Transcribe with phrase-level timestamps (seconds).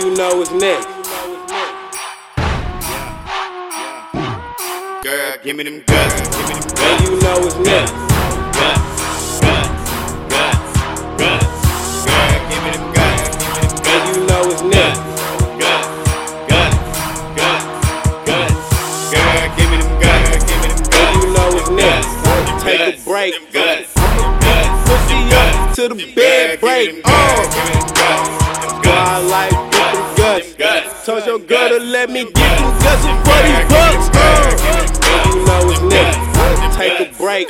[0.00, 0.88] you know what's next.
[5.02, 7.02] Girl, give me them guts, give me them guts.
[7.04, 7.92] you know what's next.
[8.56, 9.68] Guts, guts,
[10.30, 10.72] guts,
[11.20, 12.04] guts.
[12.06, 14.08] Girl, give me them guts, give me them guts.
[14.08, 15.00] you know what's next.
[15.60, 15.88] Guts,
[16.48, 16.76] guts,
[17.36, 17.64] guts,
[18.24, 18.56] guts.
[19.12, 21.12] Girl, give me them guts, give me them guts.
[21.16, 22.08] you know what's next.
[22.64, 23.32] Take a break.
[23.52, 27.02] guts, guts, Pussy up to the bed break.
[27.04, 27.10] Oh,
[28.92, 29.69] I like
[30.56, 31.06] guts.
[31.06, 34.10] Told your girl to let me get them guts for these bucks.
[34.14, 34.20] Oh,
[35.26, 36.18] you know what's next.
[36.76, 37.46] Take a break.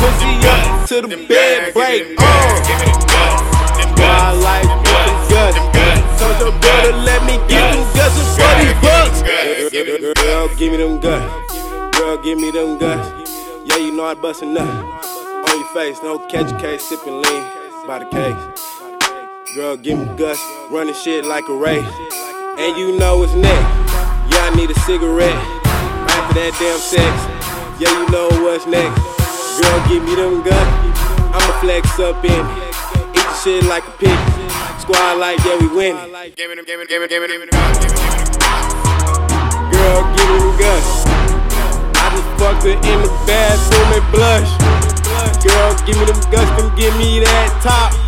[0.00, 2.02] Pussy up to the bed break.
[2.18, 2.24] Oh,
[4.02, 6.20] I like with them guts.
[6.20, 9.18] Told your girl to let me get them guts for these bucks.
[9.22, 11.98] Girl, give me them guts.
[11.98, 13.30] Girl, give me them guts.
[13.66, 14.68] Yeah, you know I bust a nut.
[14.68, 17.44] On your face, no catch a case, sipping lean
[17.86, 18.69] by the case.
[19.54, 20.38] Girl, give me the guts,
[20.70, 21.82] running shit like a race.
[22.54, 23.66] And you know what's next.
[24.30, 25.34] Yeah, I need a cigarette.
[26.06, 27.10] After that damn sex,
[27.82, 28.94] yeah, you know what's next.
[29.58, 30.70] Girl, give me them guts.
[31.34, 32.46] I'ma flex up in it.
[33.10, 34.14] Eat the shit like a pig.
[34.78, 35.98] Squad like, yeah, we winning.
[36.38, 37.98] Give me them, give me, give me, give me, give me them guts, give me
[37.98, 38.38] them guts.
[39.66, 40.90] Girl, give me them guts.
[41.98, 44.50] I just fucked her in the bathroom and blush.
[45.42, 47.99] Girl, give me them guts, come give me that top.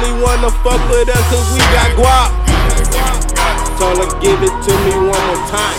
[0.00, 2.32] Only wanna fuck with us cause we got guap.
[3.76, 5.76] Told her give it to me one more time.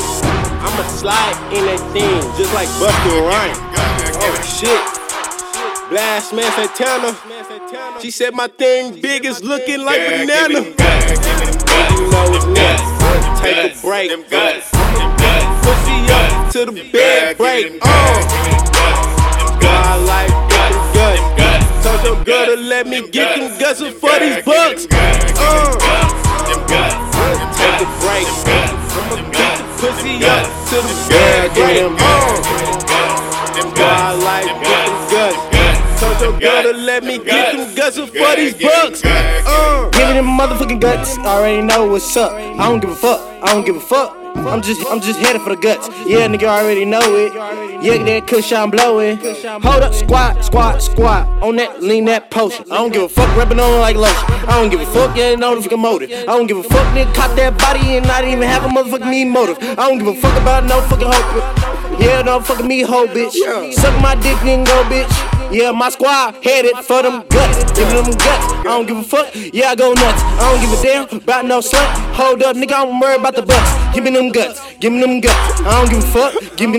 [0.62, 3.58] I'ma slide in that thing just like Busta Rhymes.
[4.22, 4.78] Oh shit.
[5.90, 7.18] Blastman Santana.
[8.00, 10.62] She said my thing big is looking like banana.
[10.62, 12.00] Give me guts, give me guts.
[12.00, 13.42] You know what's next.
[13.42, 14.12] Take a break.
[14.12, 15.66] Them guts, them guts.
[15.66, 17.80] Pussy up to the bed break.
[17.82, 17.88] Oh.
[19.64, 20.31] I like with them guts.
[22.52, 24.86] To let me get them guts for these bucks.
[24.92, 25.72] Uh,
[27.56, 28.28] take a break.
[28.92, 31.80] I'ma get the pussy up to the bed break.
[31.96, 32.04] Uh,
[33.80, 36.02] I like with them guts.
[36.02, 39.02] Told your girl to let me get them guts for these bucks.
[39.06, 41.18] Uh, Give me them motherfucking guts.
[41.20, 42.34] I already know what's up.
[42.34, 43.22] I don't give a fuck.
[43.42, 44.21] I don't give a fuck.
[44.36, 45.88] I'm just, I'm just headed for the guts.
[46.06, 47.34] Yeah, nigga already know it.
[47.84, 49.18] Yeah, that kush I'm blowing.
[49.18, 51.28] Hold up, squat, squat, squat.
[51.44, 52.66] On that, lean that potion.
[52.72, 54.26] I don't give a fuck, rapping on like lotion.
[54.48, 56.12] I don't give a fuck, yeah, no fucking motive.
[56.12, 58.68] I don't give a fuck, nigga caught that body and I didn't even have a
[58.68, 59.58] motherfucking need motive.
[59.62, 62.00] I don't give a fuck about no fucking hope.
[62.00, 63.74] Yeah, no fucking me, hoe, bitch.
[63.74, 65.31] Suck my dick, then go, bitch.
[65.52, 67.72] Yeah, my squad headed for them guts.
[67.78, 68.54] Give them guts.
[68.62, 69.36] I don't give a fuck.
[69.36, 70.22] Yeah, I go nuts.
[70.24, 71.88] I don't give a damn about no slut.
[72.16, 73.94] Hold up, nigga, I'm worried about the bucks.
[73.94, 74.62] Give me them guts.
[74.80, 75.62] Give me them guts.
[75.62, 76.56] I don't give a fuck.
[76.56, 76.78] Give me